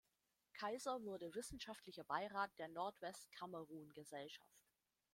Kaiser 0.53 1.03
wurde 1.03 1.35
wissenschaftlicher 1.35 2.03
Beirat 2.03 2.49
der 2.57 2.69
Nordwest-Kamerun-Gesellschaft. 2.69 4.63